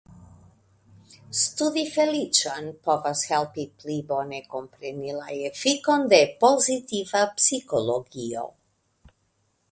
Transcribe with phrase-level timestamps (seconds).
[1.39, 8.47] Studi feliĉon povas helpi pli bone kompreni la efikon de pozitiva psikologio.